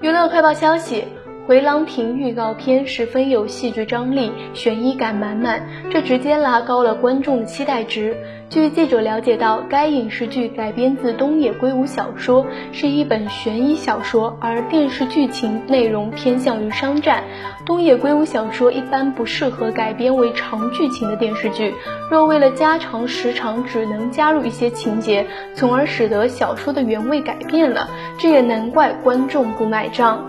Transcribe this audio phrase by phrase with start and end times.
[0.00, 1.02] 娱乐快报消息。
[1.48, 8.14] 《回廊亭》预告片十分有戏剧张力，悬疑感满满，这直接拉高了观众的期待值。
[8.50, 17.24] 据记者了解到，该影视剧改编自东野圭吾小说，是一本悬疑小说，而电视剧情内容偏向于商战。
[17.64, 21.72] 东野圭吾小说一般不适合改编为长剧情的电视剧，
[22.10, 27.88] 若为了加长时长，只能加入一些情节，从而使得小说的原味改变了，
[28.18, 30.22] 这也难怪观众不买账。